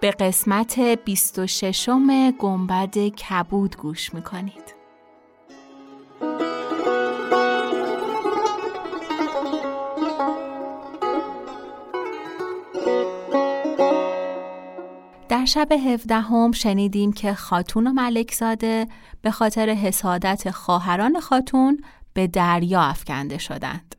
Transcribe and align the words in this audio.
به 0.00 0.10
قسمت 0.10 0.80
26 0.80 1.88
گنبد 2.38 2.98
کبود 2.98 3.76
گوش 3.76 4.14
می‌کنید 4.14 4.74
در 15.28 15.44
شب 15.44 15.72
هفدهم 15.72 16.52
شنیدیم 16.52 17.12
که 17.12 17.34
خاتون 17.34 17.86
و 17.86 17.92
ملکزاده 17.92 18.86
به 19.22 19.30
خاطر 19.30 19.70
حسادت 19.70 20.50
خواهران 20.50 21.20
خاتون 21.20 21.80
به 22.12 22.26
دریا 22.26 22.80
افکنده 22.82 23.38
شدند. 23.38 23.94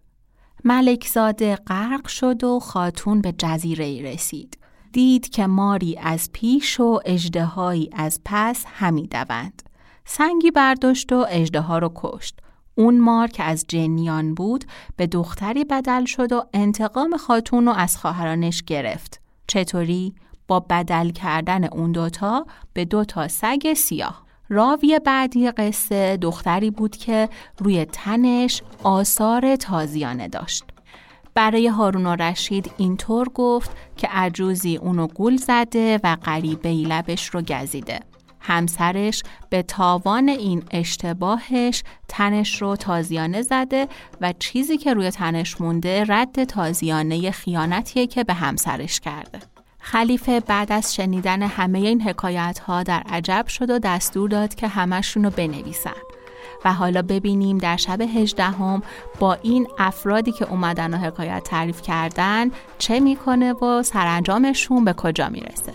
ملکزاده 0.63 1.55
غرق 1.55 2.08
شد 2.08 2.44
و 2.44 2.59
خاتون 2.59 3.22
به 3.22 3.31
جزیره 3.31 4.02
رسید. 4.02 4.59
دید 4.92 5.30
که 5.30 5.48
ماری 5.48 5.98
از 5.98 6.30
پیش 6.34 6.80
و 6.80 7.00
اجدهایی 7.06 7.90
از 7.94 8.22
پس 8.26 8.66
همی 8.68 9.08
دوند. 9.08 9.64
سنگی 10.06 10.52
برداشت 10.52 11.12
و 11.12 11.26
اجده 11.30 11.73
رو 11.73 11.92
کشت. 11.95 12.40
اون 12.76 13.00
مار 13.00 13.28
که 13.28 13.44
از 13.44 13.66
جنیان 13.67 14.34
بود 14.34 14.66
به 14.95 15.08
دختری 15.08 15.66
بدل 15.66 16.06
شد 16.06 16.32
و 16.32 16.44
انتقام 16.54 17.17
خاتون 17.17 17.66
رو 17.66 17.72
از 17.72 17.98
خواهرانش 17.98 18.64
گرفت. 18.64 19.22
چطوری؟ 19.48 20.14
با 20.48 20.60
بدل 20.60 21.10
کردن 21.10 21.64
اون 21.64 21.92
دوتا 21.92 22.45
به 22.73 22.86
دوتا 22.86 23.28
سگ 23.28 23.73
سیاه. 23.73 24.23
راوی 24.50 25.00
بعدی 25.06 25.52
قصه 25.52 26.17
دختری 26.17 26.72
بود 26.72 26.98
که 26.98 27.30
روی 27.58 27.86
تنش 27.86 28.62
آثار 28.84 29.56
تازیانه 29.56 30.28
داشت. 30.28 30.64
برای 31.33 31.67
هارون 31.67 32.05
و 32.05 32.16
رشید 32.16 32.72
اینطور 32.77 33.30
گفت 33.30 33.72
که 33.97 34.08
عجوزی 34.08 34.77
اونو 34.77 35.08
گول 35.08 35.38
زده 35.38 35.99
و 36.03 36.16
غریبه 36.16 36.69
لبش 36.69 37.30
رو 37.30 37.41
گزیده. 37.41 37.99
همسرش 38.39 39.23
به 39.49 39.63
تاوان 39.63 40.30
این 40.30 40.63
اشتباهش 40.71 41.83
تنش 42.08 42.61
رو 42.61 42.75
تازیانه 42.75 43.41
زده 43.41 43.88
و 44.21 44.33
چیزی 44.39 44.77
که 44.77 44.94
روی 44.94 45.11
تنش 45.11 45.61
مونده 45.61 46.05
رد 46.08 46.44
تازیانه 46.44 47.31
خیانتیه 47.31 48.08
که 48.08 48.23
به 48.23 48.33
همسرش 48.33 48.99
کرده. 48.99 49.39
خلیفه 49.80 50.39
بعد 50.39 50.71
از 50.71 50.95
شنیدن 50.95 51.41
همه 51.41 51.80
این 51.80 52.02
حکایت 52.02 52.59
ها 52.59 52.83
در 52.83 53.03
عجب 53.09 53.45
شد 53.47 53.69
و 53.69 53.80
دستور 53.80 54.30
داد 54.30 54.55
که 54.55 54.67
همشون 54.67 55.23
رو 55.23 55.30
بنویسن 55.30 55.91
و 56.65 56.73
حالا 56.73 57.02
ببینیم 57.02 57.57
در 57.57 57.77
شب 57.77 58.02
هجدهم 58.02 58.83
با 59.19 59.33
این 59.33 59.67
افرادی 59.77 60.31
که 60.31 60.49
اومدن 60.49 60.93
و 60.93 60.97
حکایت 60.97 61.43
تعریف 61.43 61.81
کردن 61.81 62.52
چه 62.77 62.99
می‌کنه 62.99 63.53
و 63.53 63.83
سرانجامشون 63.83 64.85
به 64.85 64.93
کجا 64.93 65.30
می‌رسه. 65.30 65.73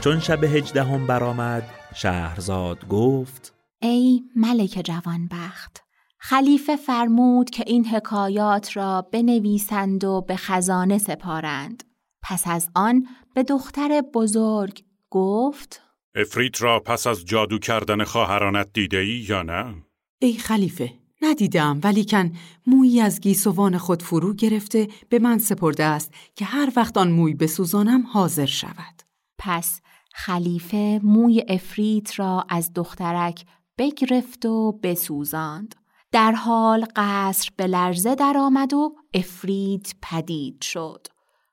چون 0.00 0.20
شب 0.20 0.44
هجدهم 0.44 1.06
برآمد 1.06 1.62
شهرزاد 1.94 2.88
گفت 2.88 3.53
ای 3.84 4.22
ملک 4.36 4.80
جوانبخت 4.84 5.84
خلیفه 6.18 6.76
فرمود 6.76 7.50
که 7.50 7.64
این 7.66 7.86
حکایات 7.86 8.76
را 8.76 9.02
بنویسند 9.12 10.04
و 10.04 10.20
به 10.28 10.36
خزانه 10.36 10.98
سپارند 10.98 11.84
پس 12.22 12.42
از 12.46 12.70
آن 12.74 13.06
به 13.34 13.42
دختر 13.42 14.02
بزرگ 14.14 14.84
گفت 15.10 15.82
افریت 16.14 16.62
را 16.62 16.80
پس 16.80 17.06
از 17.06 17.24
جادو 17.24 17.58
کردن 17.58 18.04
خواهرانت 18.04 18.68
دیده 18.72 18.98
ای 18.98 19.24
یا 19.28 19.42
نه؟ 19.42 19.74
ای 20.18 20.32
خلیفه 20.32 20.92
ندیدم 21.22 21.80
ولیکن 21.82 22.32
مویی 22.66 23.00
از 23.00 23.20
گیسوان 23.20 23.78
خود 23.78 24.02
فرو 24.02 24.34
گرفته 24.34 24.88
به 25.08 25.18
من 25.18 25.38
سپرده 25.38 25.84
است 25.84 26.14
که 26.36 26.44
هر 26.44 26.72
وقت 26.76 26.98
آن 26.98 27.10
موی 27.10 27.34
بسوزانم 27.34 28.06
حاضر 28.06 28.46
شود 28.46 29.02
پس 29.38 29.80
خلیفه 30.12 31.00
موی 31.02 31.44
افریت 31.48 32.18
را 32.18 32.46
از 32.48 32.72
دخترک 32.74 33.44
بگرفت 33.78 34.46
و 34.46 34.72
بسوزاند. 34.82 35.74
در 36.12 36.32
حال 36.32 36.86
قصر 36.96 37.50
به 37.56 37.66
لرزه 37.66 38.14
درآمد 38.14 38.74
و 38.74 38.96
افریت 39.14 39.94
پدید 40.02 40.62
شد. 40.62 41.06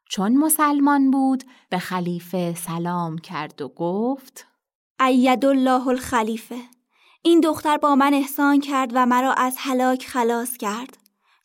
چون 0.09 0.37
مسلمان 0.37 1.11
بود 1.11 1.43
به 1.69 1.77
خلیفه 1.77 2.55
سلام 2.55 3.17
کرد 3.17 3.61
و 3.61 3.67
گفت 3.67 4.47
اید 4.99 5.45
الله 5.45 5.87
الخلیفه 5.87 6.59
این 7.23 7.39
دختر 7.39 7.77
با 7.77 7.95
من 7.95 8.13
احسان 8.13 8.59
کرد 8.59 8.91
و 8.93 9.05
مرا 9.05 9.33
از 9.33 9.55
هلاک 9.59 10.07
خلاص 10.07 10.57
کرد. 10.57 10.97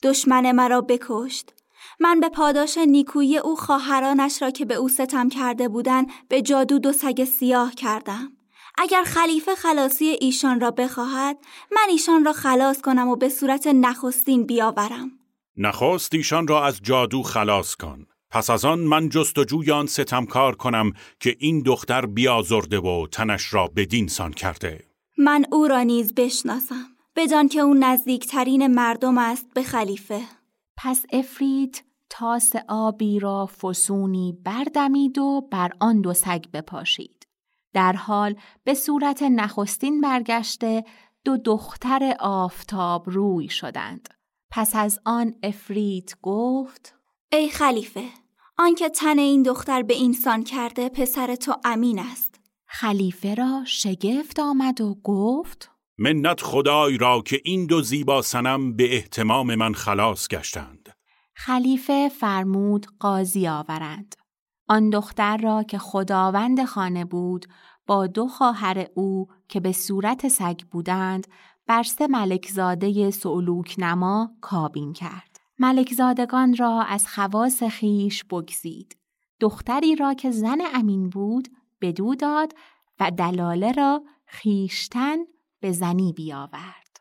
دشمن 0.03 0.53
مرا 0.53 0.81
بکشت. 0.81 1.53
من 2.01 2.21
به 2.21 2.29
پاداش 2.29 2.79
نیکویی 2.79 3.39
او 3.39 3.57
خواهرانش 3.57 4.43
را 4.43 4.51
که 4.51 4.65
به 4.65 4.75
او 4.75 4.89
ستم 4.89 5.29
کرده 5.29 5.69
بودند 5.69 6.11
به 6.29 6.43
جادو 6.43 6.79
دو 6.79 6.93
سگ 6.93 7.25
سیاه 7.25 7.75
کردم. 7.75 8.36
اگر 8.79 9.03
خلیفه 9.05 9.55
خلاصی 9.55 10.05
ایشان 10.05 10.61
را 10.61 10.71
بخواهد 10.71 11.39
من 11.73 11.87
ایشان 11.91 12.25
را 12.25 12.33
خلاص 12.33 12.81
کنم 12.81 13.09
و 13.09 13.17
به 13.17 13.29
صورت 13.29 13.67
نخستین 13.67 14.47
بیاورم. 14.47 15.11
نخست 15.57 16.15
ایشان 16.15 16.49
را 16.49 16.67
از 16.67 16.81
جادو 16.83 17.23
خلاص 17.23 17.75
کن. 17.75 18.07
پس 18.31 18.51
از 18.51 18.65
آن 18.65 18.79
من 18.79 19.09
جستجوی 19.09 19.71
آن 19.71 19.87
ستمکار 19.87 20.57
کنم 20.57 20.93
که 21.21 21.37
این 21.39 21.63
دختر 21.63 22.07
بیازرده 22.07 22.79
و 22.79 23.07
تنش 23.07 23.55
را 23.55 23.67
بدینسان 23.77 24.33
کرده. 24.33 24.85
من 25.19 25.45
او 25.53 25.69
را 25.69 25.83
نیز 25.83 26.15
بشناسم 26.15 26.87
بدان 27.17 27.49
که 27.49 27.61
او 27.61 27.75
نزدیکترین 27.75 28.67
مردم 28.67 29.19
است 29.19 29.47
به 29.55 29.63
خلیفه. 29.63 30.21
پس 30.77 31.07
افرید 31.13 31.85
تاس 32.11 32.53
آبی 32.69 33.19
را 33.19 33.47
فسونی 33.47 34.39
بردمید 34.45 35.19
و 35.19 35.49
بر 35.53 35.71
آن 35.81 36.01
دو 36.01 36.15
سگ 36.15 36.45
بپاشید. 36.53 37.16
در 37.77 37.93
حال 37.93 38.35
به 38.65 38.75
صورت 38.75 39.23
نخستین 39.23 40.01
برگشته 40.01 40.85
دو 41.25 41.37
دختر 41.37 42.17
آفتاب 42.21 43.11
روی 43.11 43.49
شدند. 43.49 44.09
پس 44.51 44.77
از 44.77 45.01
آن 45.05 45.35
افرید 45.43 46.17
گفت 46.23 46.95
ای 47.33 47.49
خلیفه 47.49 48.05
آنکه 48.59 48.89
تن 48.89 49.19
این 49.19 49.43
دختر 49.43 49.83
به 49.83 49.95
اینسان 49.95 50.45
کرده 50.45 50.89
پسر 50.89 51.35
تو 51.35 51.57
امین 51.65 51.99
است. 51.99 52.41
خلیفه 52.67 53.35
را 53.35 53.63
شگفت 53.67 54.41
آمد 54.41 54.81
و 54.81 54.95
گفت 55.05 55.71
منت 55.99 56.41
خدای 56.41 56.99
را 56.99 57.23
که 57.23 57.41
این 57.45 57.67
دو 57.67 57.83
زیبا 57.83 58.23
سنم 58.23 58.77
به 58.77 58.97
احتمام 58.97 59.55
من 59.55 59.73
خلاص 59.75 60.29
گشتند. 60.29 60.89
خلیفه 61.35 62.09
فرمود 62.09 62.87
قاضی 63.01 63.49
آورند. 63.49 64.15
آن 64.69 64.91
دختر 64.91 65.37
را 65.37 65.63
که 65.63 65.79
خداوند 65.79 66.65
خانه 66.65 67.05
بود 67.05 67.47
با 67.87 68.07
دو 68.07 68.29
خواهر 68.29 68.87
او 68.95 69.29
که 69.49 69.61
به 69.61 69.73
صورت 69.73 70.29
سگ 70.29 70.61
بودند 70.71 71.27
بر 71.67 71.83
سه 71.83 72.07
ملکزاده 72.07 73.11
سولوک 73.11 73.75
نما 73.79 74.31
کابین 74.41 74.93
کرد. 74.93 75.41
ملکزادگان 75.59 76.57
را 76.57 76.83
از 76.83 77.07
خواس 77.09 77.63
خیش 77.63 78.25
بگزید. 78.25 78.97
دختری 79.41 79.97
را 79.97 80.15
که 80.15 80.31
زن 80.31 80.59
امین 80.75 81.11
بود 81.11 81.49
بدو 81.81 82.15
داد 82.15 82.53
و 83.01 83.11
دلاله 83.11 83.73
را 83.73 84.03
خیشتن 84.27 85.17
به 85.61 85.73
زنی 85.73 86.13
بیاورد. 86.13 87.01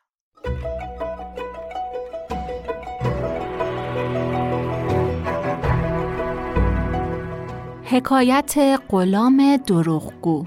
حکایت 7.87 8.79
غلام 8.89 9.57
دروغگو 9.57 10.45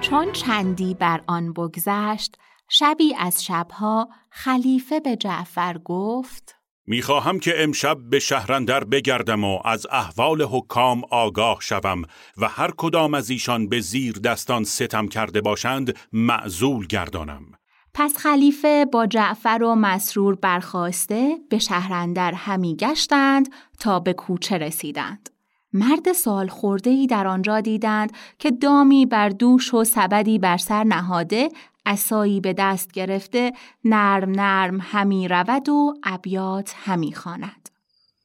چون 0.00 0.32
چندی 0.32 0.94
بر 0.94 1.20
آن 1.26 1.52
بگذشت 1.52 2.36
شبی 2.68 3.14
از 3.18 3.44
شبها 3.44 4.08
خلیفه 4.30 5.00
به 5.00 5.16
جعفر 5.16 5.78
گفت 5.78 6.56
می‌خواهم 6.86 7.38
که 7.38 7.62
امشب 7.62 7.98
به 8.10 8.18
شهرندر 8.18 8.84
بگردم 8.84 9.44
و 9.44 9.58
از 9.64 9.86
احوال 9.90 10.42
حکام 10.42 11.02
آگاه 11.10 11.58
شوم 11.60 12.02
و 12.36 12.48
هر 12.48 12.70
کدام 12.76 13.14
از 13.14 13.30
ایشان 13.30 13.68
به 13.68 13.80
زیر 13.80 14.18
دستان 14.18 14.64
ستم 14.64 15.08
کرده 15.08 15.40
باشند 15.40 15.96
معزول 16.12 16.86
گردانم. 16.86 17.58
پس 18.00 18.16
خلیفه 18.16 18.86
با 18.92 19.06
جعفر 19.06 19.62
و 19.62 19.74
مسرور 19.74 20.34
برخواسته 20.34 21.38
به 21.50 21.58
شهرندر 21.58 22.32
همی 22.32 22.76
گشتند 22.76 23.48
تا 23.80 24.00
به 24.00 24.12
کوچه 24.12 24.58
رسیدند. 24.58 25.30
مرد 25.72 26.12
سال 26.12 26.48
خورده 26.48 26.90
ای 26.90 27.06
در 27.06 27.26
آنجا 27.26 27.60
دیدند 27.60 28.12
که 28.38 28.50
دامی 28.50 29.06
بر 29.06 29.28
دوش 29.28 29.74
و 29.74 29.84
سبدی 29.84 30.38
بر 30.38 30.56
سر 30.56 30.84
نهاده 30.84 31.48
اسایی 31.86 32.40
به 32.40 32.52
دست 32.52 32.92
گرفته 32.92 33.52
نرم 33.84 34.30
نرم 34.30 34.78
همی 34.80 35.28
رود 35.28 35.68
و 35.68 35.94
ابیات 36.02 36.74
همی 36.76 37.12
خواند. 37.12 37.68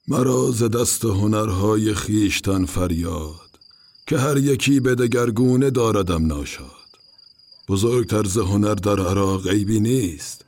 مرا 0.08 0.52
ز 0.52 0.64
دست 0.64 1.06
هنرهای 1.06 1.94
خیشتن 1.94 2.66
فریاد 2.66 3.60
که 4.08 4.18
هر 4.18 4.38
یکی 4.38 4.80
به 4.80 4.96
دگرگونه 4.96 5.70
داردم 5.70 6.26
ناشاد 6.26 6.83
بزرگتر 7.68 8.24
ز 8.24 8.38
هنر 8.38 8.74
در 8.74 9.00
عراق 9.00 9.48
عیبی 9.48 9.80
نیست. 9.80 10.46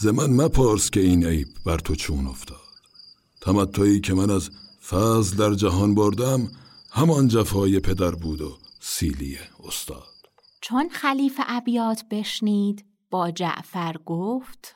ز 0.00 0.06
من 0.06 0.30
مپرس 0.30 0.90
که 0.90 1.00
این 1.00 1.26
عیب 1.26 1.48
بر 1.66 1.78
تو 1.78 1.94
چون 1.94 2.26
افتاد. 2.26 2.58
تمتعی 3.40 4.00
که 4.00 4.14
من 4.14 4.30
از 4.30 4.50
فضل 4.88 5.36
در 5.36 5.54
جهان 5.54 5.94
بردم 5.94 6.50
همان 6.90 7.28
جفای 7.28 7.80
پدر 7.80 8.10
بود 8.10 8.40
و 8.40 8.58
سیلی 8.80 9.38
استاد. 9.64 10.08
چون 10.60 10.88
خلیفه 10.88 11.42
ابیات 11.46 12.04
بشنید 12.10 12.84
با 13.10 13.30
جعفر 13.30 13.96
گفت 14.06 14.74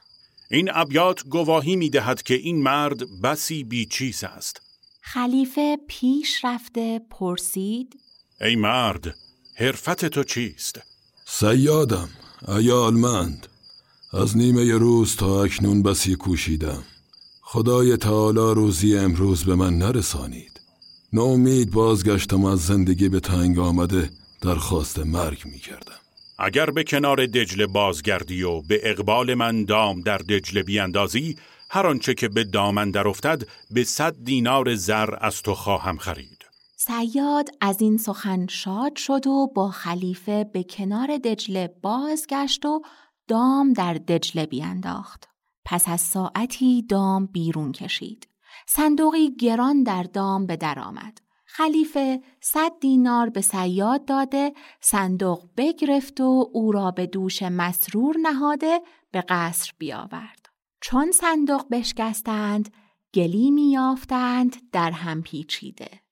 این 0.50 0.70
ابیات 0.74 1.24
گواهی 1.28 1.76
می 1.76 1.90
دهد 1.90 2.22
که 2.22 2.34
این 2.34 2.62
مرد 2.62 3.20
بسی 3.22 3.64
بیچیز 3.64 4.24
است. 4.24 4.62
خلیفه 5.02 5.78
پیش 5.88 6.44
رفته 6.44 7.00
پرسید 7.10 8.00
ای 8.40 8.56
مرد 8.56 9.14
حرفت 9.56 10.04
تو 10.04 10.24
چیست؟ 10.24 10.91
سیادم 11.34 12.08
ایالمند 12.48 13.46
از 14.12 14.36
نیمه 14.36 14.78
روز 14.78 15.16
تا 15.16 15.44
اکنون 15.44 15.82
بسی 15.82 16.16
کوشیدم. 16.16 16.82
خدای 17.42 17.96
تعالی 17.96 18.54
روزی 18.54 18.96
امروز 18.98 19.44
به 19.44 19.54
من 19.54 19.78
نرسانید. 19.78 20.60
ناامید 21.12 21.70
بازگشتم 21.70 22.44
از 22.44 22.58
زندگی 22.58 23.08
به 23.08 23.20
تنگ 23.20 23.58
آمده 23.58 24.10
درخواست 24.42 24.98
مرگ 24.98 25.42
می 25.44 25.58
کردم. 25.58 26.00
اگر 26.38 26.66
به 26.66 26.84
کنار 26.84 27.26
دجله 27.26 27.66
بازگردی 27.66 28.42
و 28.42 28.60
به 28.60 28.80
اقبال 28.82 29.34
من 29.34 29.64
دام 29.64 30.00
در 30.00 30.18
دجله 30.18 30.62
بیاندازی 30.62 31.36
هر 31.70 31.86
آنچه 31.86 32.14
که 32.14 32.28
به 32.28 32.44
دامن 32.44 32.90
در 32.90 33.08
افتد 33.08 33.42
به 33.70 33.84
صد 33.84 34.14
دینار 34.24 34.74
زر 34.74 35.14
از 35.20 35.42
تو 35.42 35.54
خواهم 35.54 35.98
خرید. 35.98 36.41
سیاد 36.86 37.48
از 37.60 37.82
این 37.82 37.96
سخن 37.96 38.46
شاد 38.46 38.96
شد 38.96 39.26
و 39.26 39.46
با 39.54 39.68
خلیفه 39.68 40.44
به 40.44 40.62
کنار 40.62 41.18
دجله 41.18 41.74
بازگشت 41.82 42.66
و 42.66 42.82
دام 43.28 43.72
در 43.72 43.94
دجله 43.94 44.46
بیانداخت 44.46 45.28
پس 45.64 45.88
از 45.88 46.00
ساعتی 46.00 46.82
دام 46.82 47.26
بیرون 47.26 47.72
کشید 47.72 48.28
صندوقی 48.66 49.36
گران 49.36 49.82
در 49.82 50.02
دام 50.02 50.46
به 50.46 50.56
در 50.56 50.78
آمد 50.78 51.18
خلیفه 51.46 52.22
صد 52.40 52.72
دینار 52.80 53.30
به 53.30 53.40
سیاد 53.40 54.04
داده 54.04 54.52
صندوق 54.80 55.48
بگرفت 55.56 56.20
و 56.20 56.50
او 56.52 56.72
را 56.72 56.90
به 56.90 57.06
دوش 57.06 57.42
مسرور 57.42 58.16
نهاده 58.22 58.80
به 59.10 59.24
قصر 59.28 59.72
بیاورد. 59.78 60.46
چون 60.80 61.10
صندوق 61.10 61.64
بشکستند 61.70 62.74
گلیمی 63.14 63.70
یافتند 63.70 64.70
در 64.72 64.90
هم 64.90 65.22
پیچیده. 65.22 66.02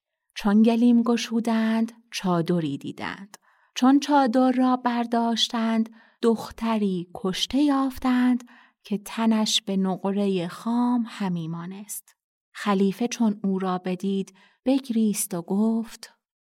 چون 0.42 0.62
گلیم 0.62 1.02
گشودند 1.02 1.92
چادری 2.10 2.78
دیدند. 2.78 3.38
چون 3.74 4.00
چادر 4.00 4.52
را 4.52 4.76
برداشتند 4.76 5.90
دختری 6.22 7.08
کشته 7.14 7.58
یافتند 7.58 8.44
که 8.84 8.98
تنش 8.98 9.62
به 9.62 9.76
نقره 9.76 10.48
خام 10.48 11.04
همی 11.08 11.48
مانست. 11.48 12.16
خلیفه 12.52 13.08
چون 13.08 13.40
او 13.44 13.58
را 13.58 13.78
بدید 13.78 14.34
بگریست 14.64 15.34
و 15.34 15.42
گفت 15.42 16.10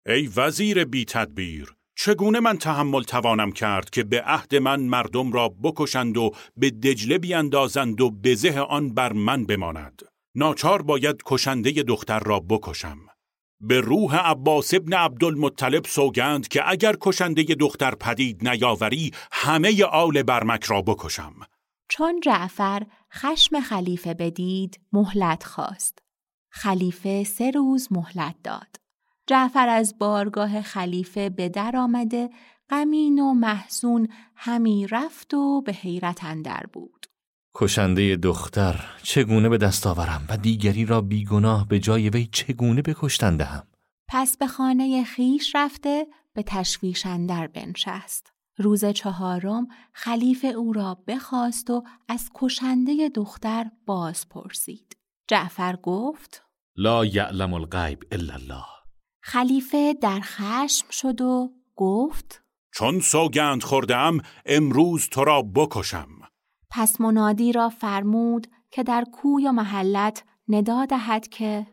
ای 0.07 0.31
وزیر 0.37 0.85
بی 0.85 1.05
تدبیر 1.05 1.77
چگونه 1.97 2.41
من 2.41 2.59
تحمل 2.59 3.03
توانم 3.03 3.53
کرد 3.53 3.91
که 3.91 4.05
به 4.05 4.23
عهد 4.23 4.55
من 4.55 4.81
مردم 4.81 5.33
را 5.33 5.49
بکشند 5.49 6.17
و 6.17 6.31
به 6.57 6.71
دجله 6.71 7.19
بیاندازند 7.19 8.01
و 8.01 8.11
بزه 8.11 8.61
آن 8.61 8.95
بر 8.95 9.13
من 9.13 9.47
بماند 9.47 10.03
ناچار 10.35 10.83
باید 10.83 11.23
کشنده 11.27 11.71
دختر 11.83 12.21
را 12.21 12.41
بکشم 12.41 12.99
به 13.61 13.81
روح 13.81 14.17
عباس 14.17 14.75
ابن 14.75 14.93
عبدالمطلب 14.93 15.85
سوگند 15.85 16.49
که 16.49 16.71
اگر 16.71 16.97
کشنده 17.01 17.43
دختر 17.43 17.95
پدید 17.95 18.49
نیاوری 18.49 19.11
همه 19.33 19.85
آل 19.85 20.23
برمک 20.23 20.65
را 20.65 20.83
بکشم 20.83 21.35
چون 21.89 22.21
جعفر 22.21 22.83
خشم 23.13 23.61
خلیفه 23.61 24.15
بدید 24.15 24.81
مهلت 24.93 25.45
خواست 25.45 25.99
خلیفه 26.57 27.25
سه 27.25 27.51
روز 27.51 27.89
مهلت 27.91 28.35
داد. 28.45 28.77
جعفر 29.27 29.69
از 29.69 29.99
بارگاه 29.99 30.63
خلیفه 30.63 31.31
به 31.31 31.49
در 31.49 31.77
آمده 31.77 32.31
غمین 32.71 33.19
و 33.19 33.35
محزون 33.35 34.09
همی 34.37 34.87
رفت 34.87 35.35
و 35.35 35.63
به 35.63 35.73
حیرت 35.73 36.25
اندر 36.25 36.65
بود. 36.73 36.96
کشنده 37.59 38.17
دختر 38.17 38.85
چگونه 39.03 39.49
به 39.49 39.59
دست 39.59 39.87
آورم 39.87 40.27
و 40.29 40.37
دیگری 40.37 40.85
را 40.85 41.01
بیگناه 41.01 41.69
به 41.69 41.79
جای 41.79 42.11
وی 42.11 42.27
چگونه 42.33 42.83
بکشتن 42.83 43.37
دهم؟ 43.37 43.67
پس 44.09 44.37
به 44.37 44.47
خانه 44.47 45.05
خیش 45.05 45.55
رفته 45.55 46.07
به 46.35 46.43
تشویش 46.43 47.07
اندر 47.07 47.47
بنشست. 47.47 48.33
روز 48.59 48.85
چهارم 48.85 49.69
خلیفه 49.93 50.47
او 50.47 50.73
را 50.73 50.99
بخواست 51.07 51.71
و 51.71 51.85
از 52.09 52.31
کشنده 52.35 53.09
دختر 53.15 53.67
باز 53.87 54.29
پرسید. 54.29 54.97
جعفر 55.29 55.77
گفت 55.77 56.43
لا 56.77 57.05
یعلم 57.05 57.53
الغیب 57.53 58.05
الا 58.13 58.35
الله. 58.35 58.65
خلیفه 59.23 59.95
در 60.03 60.21
خشم 60.21 60.87
شد 60.91 61.21
و 61.21 61.53
گفت 61.77 62.43
چون 62.75 63.01
سوگند 63.01 63.63
خوردم 63.63 64.19
امروز 64.47 65.09
تو 65.09 65.25
را 65.25 65.43
بکشم. 65.43 66.09
پس 66.71 67.01
منادی 67.01 67.53
را 67.53 67.69
فرمود 67.69 68.47
که 68.71 68.83
در 68.83 69.05
کوی 69.13 69.49
و 69.49 69.53
محلت 69.53 70.25
ندا 70.49 70.85
دهد 70.85 71.29
که 71.29 71.67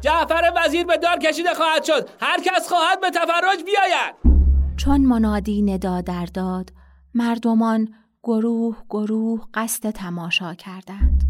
جعفر 0.00 0.52
وزیر 0.56 0.86
به 0.86 0.96
دار 0.96 1.18
کشیده 1.18 1.54
خواهد 1.54 1.84
شد 1.84 2.08
هر 2.20 2.40
کس 2.40 2.68
خواهد 2.68 3.00
به 3.00 3.10
تفرج 3.10 3.64
بیاید 3.64 4.14
چون 4.76 5.00
منادی 5.00 5.62
ندا 5.62 6.00
در 6.00 6.26
داد 6.26 6.72
مردمان 7.14 7.88
گروه 8.22 8.76
گروه 8.90 9.40
قصد 9.54 9.90
تماشا 9.90 10.54
کردند 10.54 11.24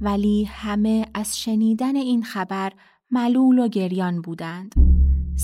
ولی 0.00 0.44
همه 0.44 1.06
از 1.14 1.38
شنیدن 1.38 1.96
این 1.96 2.22
خبر 2.22 2.72
ملول 3.10 3.58
و 3.58 3.68
گریان 3.68 4.20
بودند. 4.20 4.74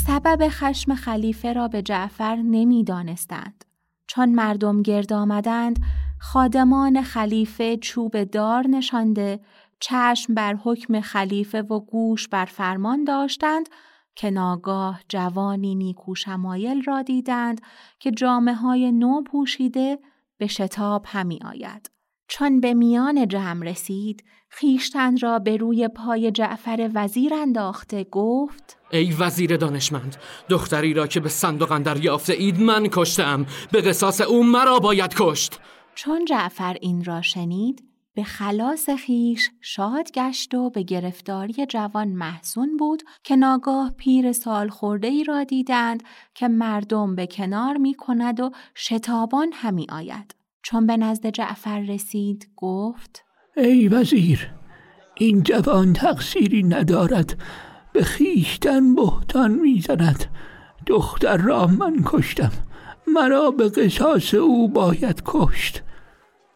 سبب 0.06 0.48
خشم 0.48 0.94
خلیفه 0.94 1.52
را 1.52 1.68
به 1.68 1.82
جعفر 1.82 2.36
نمی‌دانستند. 2.36 3.64
چون 4.06 4.34
مردم 4.34 4.82
گرد 4.82 5.12
آمدند، 5.12 5.78
خادمان 6.20 7.02
خلیفه 7.02 7.76
چوب 7.76 8.24
دار 8.24 8.66
نشانده، 8.66 9.40
چشم 9.80 10.34
بر 10.34 10.54
حکم 10.54 11.00
خلیفه 11.00 11.62
و 11.62 11.80
گوش 11.80 12.28
بر 12.28 12.44
فرمان 12.44 13.04
داشتند 13.04 13.68
که 14.16 14.30
ناگاه 14.30 15.00
جوانی 15.08 15.74
نیکو 15.74 16.14
شمایل 16.14 16.82
را 16.82 17.02
دیدند 17.02 17.60
که 17.98 18.10
جامعه 18.10 18.54
های 18.54 18.92
نو 18.92 19.22
پوشیده 19.22 19.98
به 20.38 20.46
شتاب 20.46 21.04
همی 21.08 21.38
آید. 21.44 21.90
چون 22.28 22.60
به 22.60 22.74
میان 22.74 23.28
جمع 23.28 23.66
رسید 23.66 24.24
خیشتن 24.48 25.16
را 25.16 25.38
به 25.38 25.56
روی 25.56 25.88
پای 25.88 26.30
جعفر 26.30 26.90
وزیر 26.94 27.34
انداخته 27.34 28.04
گفت 28.04 28.78
ای 28.90 29.12
وزیر 29.18 29.56
دانشمند 29.56 30.16
دختری 30.48 30.94
را 30.94 31.06
که 31.06 31.20
به 31.20 31.28
صندوق 31.28 31.72
اندر 31.72 31.96
یافته 31.96 32.32
اید 32.32 32.60
من 32.60 32.88
کشتم 32.92 33.46
به 33.72 33.80
قصاص 33.80 34.20
او 34.20 34.44
مرا 34.44 34.78
باید 34.78 35.14
کشت 35.16 35.60
چون 35.98 36.24
جعفر 36.24 36.76
این 36.80 37.04
را 37.04 37.22
شنید 37.22 37.84
به 38.14 38.22
خلاص 38.22 38.90
خیش 38.90 39.50
شاد 39.60 40.12
گشت 40.12 40.54
و 40.54 40.70
به 40.70 40.82
گرفتاری 40.82 41.66
جوان 41.66 42.08
محسون 42.08 42.76
بود 42.76 43.02
که 43.24 43.36
ناگاه 43.36 43.94
پیر 43.96 44.32
سال 44.32 44.68
خورده 44.68 45.08
ای 45.08 45.24
را 45.24 45.44
دیدند 45.44 46.02
که 46.34 46.48
مردم 46.48 47.14
به 47.14 47.26
کنار 47.26 47.76
می 47.76 47.94
کند 47.94 48.40
و 48.40 48.50
شتابان 48.74 49.50
همی 49.52 49.86
آید. 49.88 50.34
چون 50.62 50.86
به 50.86 50.96
نزد 50.96 51.26
جعفر 51.26 51.80
رسید 51.80 52.48
گفت 52.56 53.24
ای 53.56 53.88
وزیر 53.88 54.50
این 55.14 55.42
جوان 55.42 55.92
تقصیری 55.92 56.62
ندارد. 56.62 57.42
به 57.92 58.04
خیشتن 58.04 58.94
بهتان 58.94 59.50
می‌زند 59.50 60.24
دختر 60.86 61.36
را 61.36 61.66
من 61.66 62.02
کشتم. 62.04 62.52
مرا 63.14 63.50
به 63.50 63.68
قصاص 63.68 64.34
او 64.34 64.68
باید 64.68 65.22
کشت. 65.26 65.82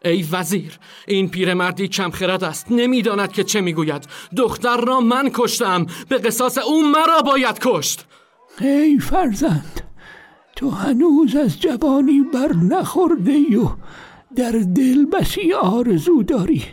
ای 0.05 0.25
وزیر 0.31 0.79
این 1.07 1.29
پیرمردی 1.29 1.87
کم 1.87 2.11
خرد 2.11 2.43
است. 2.43 2.71
نمی‌داند 2.71 3.31
که 3.31 3.43
چه 3.43 3.61
می‌گوید. 3.61 4.07
دختر 4.37 4.77
را 4.77 4.99
من 4.99 5.29
کشتم. 5.33 5.85
به 6.09 6.17
قصاص 6.17 6.57
او 6.57 6.83
مرا 6.91 7.21
باید 7.25 7.59
کشت. 7.61 8.05
ای 8.59 8.99
فرزند 8.99 9.81
تو 10.55 10.69
هنوز 10.69 11.35
از 11.35 11.61
جوانی 11.61 12.21
بر 12.33 12.53
نخورده 12.53 13.57
و 13.59 13.69
در 14.35 14.51
دل 14.51 15.05
بسی 15.05 15.53
آرزو 15.53 16.23
داری. 16.23 16.63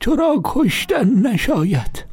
تو 0.00 0.16
را 0.16 0.40
کشتن 0.44 1.08
نشاید. 1.08 2.04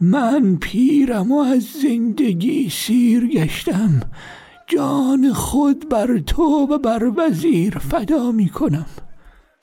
من 0.00 0.56
پیرم 0.56 1.32
و 1.32 1.38
از 1.38 1.62
زندگی 1.82 2.70
سیر 2.70 3.26
گشتم. 3.26 4.00
جان 4.66 5.32
خود 5.32 5.88
بر 5.88 6.18
تو 6.18 6.42
و 6.42 6.78
بر 6.78 7.12
وزیر 7.16 7.78
فدا 7.78 8.32
می 8.32 8.48
کنم 8.48 8.86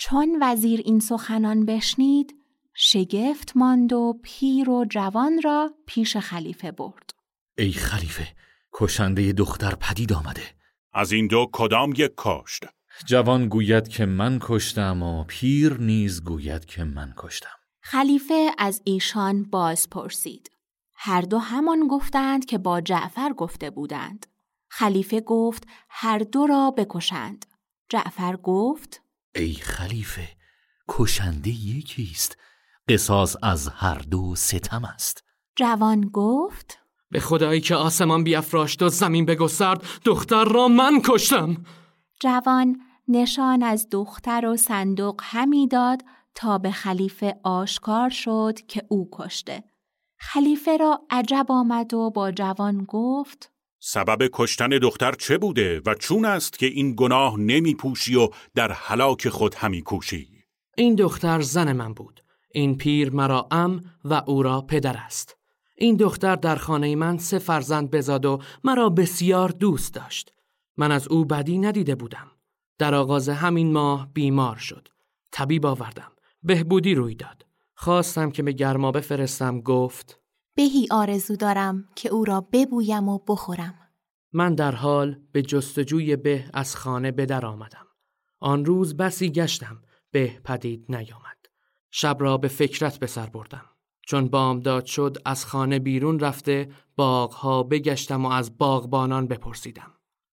چون 0.03 0.37
وزیر 0.41 0.81
این 0.85 0.99
سخنان 0.99 1.65
بشنید 1.65 2.35
شگفت 2.73 3.57
ماند 3.57 3.93
و 3.93 4.19
پیر 4.23 4.69
و 4.69 4.85
جوان 4.89 5.41
را 5.43 5.73
پیش 5.85 6.17
خلیفه 6.17 6.71
برد. 6.71 7.13
ای 7.57 7.71
خلیفه 7.71 8.27
کشنده 8.73 9.33
دختر 9.33 9.75
پدید 9.75 10.13
آمده. 10.13 10.41
از 10.93 11.11
این 11.11 11.27
دو 11.27 11.49
کدام 11.51 11.93
یک 11.97 12.11
کشت؟ 12.17 12.65
جوان 13.05 13.47
گوید 13.47 13.87
که 13.87 14.05
من 14.05 14.39
کشتم 14.41 15.03
و 15.03 15.23
پیر 15.23 15.73
نیز 15.73 16.23
گوید 16.23 16.65
که 16.65 16.83
من 16.83 17.13
کشتم. 17.17 17.57
خلیفه 17.81 18.51
از 18.57 18.81
ایشان 18.83 19.43
باز 19.43 19.89
پرسید 19.89 20.51
هر 20.95 21.21
دو 21.21 21.37
همان 21.37 21.87
گفتند 21.87 22.45
که 22.45 22.57
با 22.57 22.81
جعفر 22.81 23.33
گفته 23.33 23.69
بودند. 23.69 24.25
خلیفه 24.69 25.21
گفت 25.21 25.67
هر 25.89 26.19
دو 26.19 26.47
را 26.47 26.71
بکشند. 26.71 27.45
جعفر 27.89 28.35
گفت 28.35 29.02
ای 29.35 29.53
خلیفه 29.53 30.29
کشنده 30.89 31.49
یکیست 31.49 32.37
قصاص 32.89 33.35
از 33.43 33.67
هر 33.67 33.99
دو 33.99 34.35
ستم 34.35 34.85
است. 34.85 35.23
جوان 35.55 36.01
گفت 36.01 36.79
به 37.11 37.19
خدایی 37.19 37.61
که 37.61 37.75
آسمان 37.75 38.23
بیافراشت 38.23 38.81
و 38.81 38.89
زمین 38.89 39.25
بگسترد 39.25 39.83
دختر 40.05 40.45
را 40.45 40.67
من 40.67 41.01
کشتم. 41.05 41.65
جوان 42.19 42.81
نشان 43.07 43.63
از 43.63 43.87
دختر 43.91 44.45
و 44.45 44.57
صندوق 44.57 45.21
همی 45.23 45.67
داد 45.67 46.01
تا 46.35 46.57
به 46.57 46.71
خلیفه 46.71 47.39
آشکار 47.43 48.09
شد 48.09 48.59
که 48.67 48.85
او 48.89 49.09
کشته. 49.11 49.63
خلیفه 50.17 50.77
را 50.77 51.01
عجب 51.09 51.45
آمد 51.49 51.93
و 51.93 52.09
با 52.09 52.31
جوان 52.31 52.83
گفت 52.83 53.52
سبب 53.85 54.29
کشتن 54.33 54.67
دختر 54.67 55.11
چه 55.11 55.37
بوده 55.37 55.81
و 55.85 55.95
چون 55.95 56.25
است 56.25 56.59
که 56.59 56.65
این 56.65 56.93
گناه 56.97 57.39
نمی 57.39 57.75
پوشی 57.75 58.15
و 58.15 58.29
در 58.55 58.71
حلاک 58.71 59.29
خود 59.29 59.55
همی 59.55 59.81
کوشی؟ 59.81 60.27
این 60.77 60.95
دختر 60.95 61.41
زن 61.41 61.71
من 61.71 61.93
بود. 61.93 62.23
این 62.51 62.77
پیر 62.77 63.11
مرا 63.11 63.47
ام 63.51 63.81
و 64.05 64.13
او 64.13 64.43
را 64.43 64.61
پدر 64.61 64.97
است. 64.97 65.37
این 65.77 65.95
دختر 65.95 66.35
در 66.35 66.55
خانه 66.55 66.95
من 66.95 67.17
سه 67.17 67.39
فرزند 67.39 67.91
بزاد 67.91 68.25
و 68.25 68.41
مرا 68.63 68.89
بسیار 68.89 69.49
دوست 69.49 69.93
داشت. 69.93 70.33
من 70.77 70.91
از 70.91 71.07
او 71.07 71.25
بدی 71.25 71.57
ندیده 71.57 71.95
بودم. 71.95 72.31
در 72.77 72.95
آغاز 72.95 73.29
همین 73.29 73.71
ماه 73.71 74.13
بیمار 74.13 74.55
شد. 74.55 74.87
طبیب 75.31 75.65
آوردم. 75.65 76.11
بهبودی 76.43 76.95
روی 76.95 77.15
داد. 77.15 77.45
خواستم 77.75 78.31
که 78.31 78.43
به 78.43 78.51
گرما 78.51 78.91
بفرستم 78.91 79.61
گفت 79.61 80.22
بهی 80.55 80.87
آرزو 80.91 81.35
دارم 81.35 81.85
که 81.95 82.09
او 82.09 82.25
را 82.25 82.41
ببویم 82.41 83.09
و 83.09 83.19
بخورم. 83.27 83.73
من 84.33 84.55
در 84.55 84.75
حال 84.75 85.19
به 85.31 85.41
جستجوی 85.41 86.15
به 86.15 86.45
از 86.53 86.75
خانه 86.75 87.11
به 87.11 87.25
در 87.25 87.45
آمدم. 87.45 87.87
آن 88.39 88.65
روز 88.65 88.97
بسی 88.97 89.29
گشتم 89.29 89.81
به 90.11 90.39
پدید 90.43 90.85
نیامد. 90.89 91.37
شب 91.91 92.17
را 92.19 92.37
به 92.37 92.47
فکرت 92.47 92.97
به 92.97 93.07
سر 93.07 93.25
بردم. 93.25 93.65
چون 94.01 94.27
بامداد 94.27 94.85
شد 94.85 95.17
از 95.25 95.45
خانه 95.45 95.79
بیرون 95.79 96.19
رفته 96.19 96.69
باغها 96.95 97.63
بگشتم 97.63 98.25
و 98.25 98.29
از 98.29 98.57
باغبانان 98.57 99.27
بپرسیدم. 99.27 99.91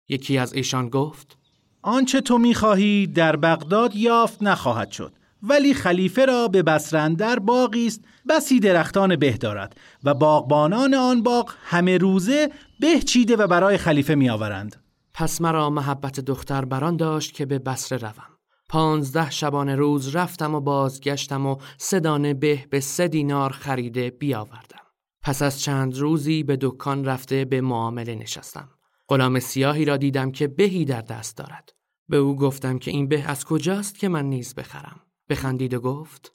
یکی 0.09 0.39
از 0.39 0.53
ایشان 0.53 0.89
گفت 0.89 1.39
آنچه 1.83 2.21
تو 2.21 2.39
می‌خواهی 2.39 3.07
در 3.07 3.37
بغداد 3.37 3.97
یافت 3.97 4.43
نخواهد 4.43 4.91
شد. 4.91 5.18
ولی 5.43 5.75
خلیفه 5.75 6.25
را 6.25 6.49
به 6.49 6.63
بسرندر 6.63 7.39
باقی 7.39 7.87
است 7.87 8.05
بسی 8.29 8.61
درختان 8.61 9.17
به 9.17 9.33
دارد 9.33 9.77
و 10.05 10.15
باغبانان 10.15 10.95
آن 10.95 11.23
باغ 11.23 11.55
همه 11.65 11.99
روزه 11.99 12.51
به 12.81 12.99
چیده 12.99 13.37
و 13.37 13.47
برای 13.47 13.79
خلیفه 13.79 14.15
میآورند. 14.15 14.77
پس 15.15 15.41
مرا 15.41 15.71
محبت 15.71 16.21
دختر 16.21 16.65
بران 16.65 16.97
داشت 16.97 17.35
که 17.35 17.47
به 17.47 17.59
بسره 17.59 17.99
روم. 17.99 18.39
پانزده 18.69 19.31
شبانه 19.31 19.75
روز 19.75 20.17
رفتم 20.17 20.55
و 20.55 20.61
بازگشتم 20.61 21.47
و 21.47 21.57
سه 21.79 22.01
به 22.35 22.67
به 22.71 22.81
سه 22.81 23.09
دینار 23.09 23.51
خریده 23.51 24.11
بیاوردم. 24.11 24.79
پس 25.23 25.43
از 25.43 25.61
چند 25.61 25.99
روزی 25.99 26.43
به 26.43 26.59
دکان 26.61 27.05
رفته 27.05 27.45
به 27.45 27.61
معامله 27.61 28.15
نشستم. 28.15 28.69
غلام 29.09 29.41
سیاهی 29.41 29.85
را 29.85 29.97
دیدم 29.97 30.31
که 30.31 30.49
بهی 30.49 30.85
در 30.85 31.01
دست 31.01 31.37
دارد. 31.37 31.73
به 32.09 32.17
او 32.17 32.37
گفتم 32.37 32.79
که 32.79 32.91
این 32.91 33.09
به 33.09 33.23
از 33.23 33.45
کجاست 33.45 33.99
که 33.99 34.09
من 34.09 34.25
نیز 34.25 34.55
بخرم. 34.55 35.01
بخندید 35.29 35.75
و 35.75 35.81
گفت. 35.81 36.33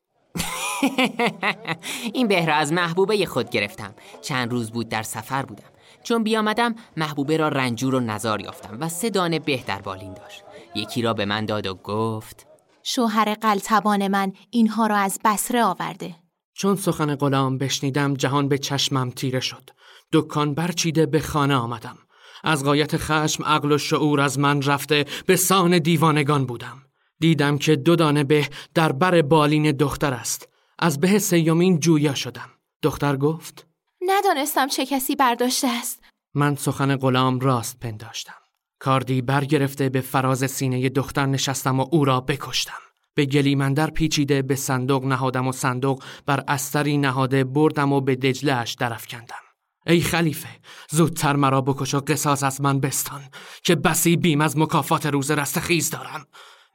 این 2.13 2.27
به 2.27 2.45
را 2.45 2.55
از 2.55 2.73
محبوبه 2.73 3.25
خود 3.25 3.49
گرفتم. 3.49 3.95
چند 4.21 4.51
روز 4.51 4.71
بود 4.71 4.89
در 4.89 5.03
سفر 5.03 5.45
بودم. 5.45 5.69
چون 6.03 6.23
بیامدم 6.23 6.75
محبوبه 6.97 7.37
را 7.37 7.47
رنجور 7.47 7.95
و 7.95 7.99
نزار 7.99 8.41
یافتم 8.41 8.77
و 8.79 8.89
سه 8.89 9.09
دانه 9.09 9.39
به 9.39 9.63
در 9.67 9.81
بالین 9.81 10.13
داشت. 10.13 10.43
یکی 10.75 11.01
را 11.01 11.13
به 11.13 11.25
من 11.25 11.45
داد 11.45 11.67
و 11.67 11.73
گفت 11.75 12.47
شوهر 12.83 13.33
قلتبان 13.33 14.07
من 14.07 14.33
اینها 14.49 14.87
را 14.87 14.97
از 14.97 15.19
بسره 15.25 15.63
آورده. 15.63 16.15
چون 16.53 16.75
سخن 16.75 17.15
غلام 17.15 17.57
بشنیدم 17.57 18.13
جهان 18.13 18.47
به 18.47 18.57
چشمم 18.57 19.09
تیره 19.09 19.39
شد. 19.39 19.69
دکان 20.11 20.53
برچیده 20.53 21.05
به 21.05 21.19
خانه 21.19 21.55
آمدم. 21.55 21.97
از 22.43 22.63
قایت 22.63 22.97
خشم 22.97 23.43
عقل 23.43 23.71
و 23.71 23.77
شعور 23.77 24.21
از 24.21 24.39
من 24.39 24.61
رفته 24.61 25.05
به 25.25 25.35
سان 25.35 25.79
دیوانگان 25.79 26.45
بودم. 26.45 26.81
دیدم 27.23 27.57
که 27.57 27.75
دو 27.75 27.95
دانه 27.95 28.23
به 28.23 28.49
در 28.73 28.91
بر 28.91 29.21
بالین 29.21 29.71
دختر 29.71 30.13
است. 30.13 30.49
از 30.79 30.99
به 30.99 31.19
سیومین 31.19 31.79
جویا 31.79 32.15
شدم. 32.15 32.49
دختر 32.81 33.17
گفت 33.17 33.67
ندانستم 34.01 34.67
چه 34.67 34.85
کسی 34.85 35.15
برداشته 35.15 35.67
است. 35.67 36.03
من 36.33 36.55
سخن 36.55 36.95
غلام 36.95 37.39
راست 37.39 37.79
پنداشتم. 37.79 38.33
کاردی 38.79 39.21
برگرفته 39.21 39.89
به 39.89 40.01
فراز 40.01 40.51
سینه 40.51 40.89
دختر 40.89 41.25
نشستم 41.25 41.79
و 41.79 41.85
او 41.91 42.05
را 42.05 42.21
بکشتم. 42.21 42.81
به 43.15 43.25
گلیمندر 43.25 43.89
پیچیده 43.89 44.41
به 44.41 44.55
صندوق 44.55 45.05
نهادم 45.05 45.47
و 45.47 45.51
صندوق 45.51 46.03
بر 46.25 46.43
استری 46.47 46.97
نهاده 46.97 47.43
بردم 47.43 47.93
و 47.93 48.01
به 48.01 48.15
دجلهش 48.15 48.73
درفکندم 48.73 49.43
ای 49.87 50.01
خلیفه 50.01 50.49
زودتر 50.89 51.35
مرا 51.35 51.61
بکش 51.61 51.93
و 51.93 51.99
قصاص 51.99 52.43
از 52.43 52.61
من 52.61 52.79
بستان 52.79 53.21
که 53.63 53.75
بسی 53.75 54.17
بیم 54.17 54.41
از 54.41 54.57
مکافات 54.57 55.05
روز 55.05 55.31
رستخیز 55.31 55.89
دارم. 55.89 56.25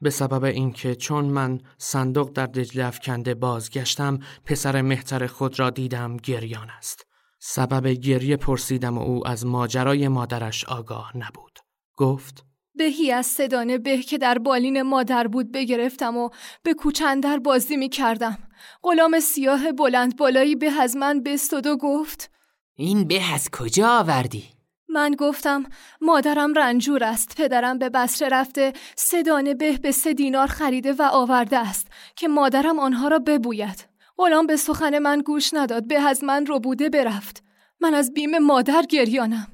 به 0.00 0.10
سبب 0.10 0.44
اینکه 0.44 0.94
چون 0.94 1.24
من 1.24 1.60
صندوق 1.78 2.32
در 2.32 2.46
دجله 2.46 2.84
افکنده 2.84 3.34
بازگشتم 3.34 4.18
پسر 4.44 4.82
مهتر 4.82 5.26
خود 5.26 5.58
را 5.58 5.70
دیدم 5.70 6.16
گریان 6.16 6.70
است. 6.70 7.06
سبب 7.38 7.86
گریه 7.86 8.36
پرسیدم 8.36 8.98
و 8.98 9.02
او 9.02 9.28
از 9.28 9.46
ماجرای 9.46 10.08
مادرش 10.08 10.64
آگاه 10.64 11.16
نبود. 11.16 11.58
گفت 11.96 12.44
بهی 12.74 13.12
از 13.12 13.26
سدانه 13.26 13.78
به 13.78 13.98
که 13.98 14.18
در 14.18 14.38
بالین 14.38 14.82
مادر 14.82 15.28
بود 15.28 15.52
بگرفتم 15.52 16.16
و 16.16 16.28
به 16.62 16.74
کوچندر 16.74 17.38
بازی 17.38 17.76
می 17.76 17.88
کردم. 17.88 18.38
غلام 18.82 19.20
سیاه 19.20 19.72
بلند 19.72 20.16
بالایی 20.16 20.56
به 20.56 20.70
از 20.80 20.96
من 20.96 21.22
بستد 21.22 21.66
و 21.66 21.76
گفت 21.76 22.30
این 22.74 23.04
به 23.04 23.32
از 23.32 23.50
کجا 23.50 23.98
آوردی؟ 23.98 24.57
من 24.98 25.14
گفتم 25.18 25.64
مادرم 26.00 26.54
رنجور 26.54 27.04
است 27.04 27.34
پدرم 27.36 27.78
به 27.78 27.88
بسره 27.88 28.28
رفته 28.28 28.72
سه 28.96 29.22
دانه 29.22 29.54
به 29.54 29.78
به 29.78 29.92
سه 29.92 30.14
دینار 30.14 30.46
خریده 30.46 30.92
و 30.92 31.08
آورده 31.12 31.58
است 31.58 31.86
که 32.16 32.28
مادرم 32.28 32.78
آنها 32.78 33.08
را 33.08 33.18
ببوید. 33.18 33.88
غلام 34.16 34.46
به 34.46 34.56
سخن 34.56 34.98
من 34.98 35.20
گوش 35.20 35.54
نداد 35.54 35.86
به 35.86 36.00
از 36.00 36.24
من 36.24 36.44
بوده 36.44 36.88
برفت. 36.88 37.42
من 37.80 37.94
از 37.94 38.12
بیم 38.14 38.38
مادر 38.38 38.82
گریانم. 38.90 39.46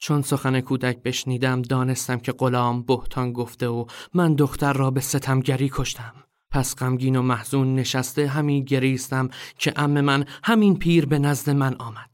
چون 0.00 0.22
سخن 0.22 0.60
کودک 0.60 1.02
بشنیدم 1.02 1.62
دانستم 1.62 2.18
که 2.18 2.32
غلام 2.32 2.82
بهتان 2.82 3.32
گفته 3.32 3.68
و 3.68 3.84
من 4.14 4.34
دختر 4.34 4.72
را 4.72 4.90
به 4.90 5.00
ستمگری 5.00 5.70
کشتم. 5.72 6.12
پس 6.50 6.76
غمگین 6.76 7.16
و 7.16 7.22
محزون 7.22 7.74
نشسته 7.74 8.26
همین 8.26 8.64
گریستم 8.64 9.28
که 9.58 9.72
ام 9.76 10.00
من 10.00 10.24
همین 10.44 10.78
پیر 10.78 11.06
به 11.06 11.18
نزد 11.18 11.50
من 11.50 11.74
آمد. 11.74 12.07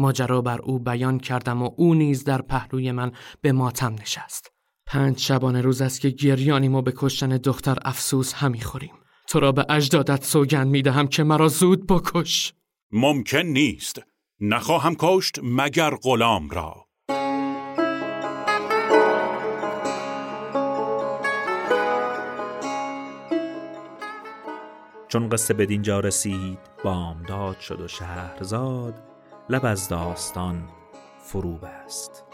ماجرا 0.00 0.40
بر 0.40 0.60
او 0.60 0.78
بیان 0.78 1.18
کردم 1.18 1.62
و 1.62 1.70
او 1.76 1.94
نیز 1.94 2.24
در 2.24 2.42
پهلوی 2.42 2.92
من 2.92 3.12
به 3.40 3.52
ماتم 3.52 3.94
نشست. 3.94 4.52
پنج 4.86 5.18
شبانه 5.18 5.60
روز 5.60 5.82
است 5.82 6.00
که 6.00 6.10
گریانیم 6.10 6.74
و 6.74 6.82
به 6.82 6.92
کشتن 6.96 7.28
دختر 7.28 7.78
افسوس 7.82 8.34
همی 8.34 8.60
خوریم. 8.60 8.94
تو 9.28 9.40
را 9.40 9.52
به 9.52 9.66
اجدادت 9.68 10.24
سوگند 10.24 10.66
می 10.66 10.82
دهم 10.82 11.06
که 11.06 11.22
مرا 11.22 11.48
زود 11.48 11.86
بکش. 11.86 12.54
ممکن 12.92 13.38
نیست. 13.38 14.02
نخواهم 14.40 14.94
کشت 14.98 15.38
مگر 15.42 15.90
غلام 16.02 16.48
را. 16.50 16.86
چون 25.08 25.28
قصه 25.28 25.54
به 25.54 25.66
دینجا 25.66 26.00
رسید 26.00 26.58
بامداد 26.84 27.60
شد 27.60 27.80
و 27.80 27.88
شهرزاد 27.88 29.09
لب 29.50 29.64
از 29.64 29.88
داستان 29.88 30.68
فرو 31.22 31.52
بست 31.56 32.29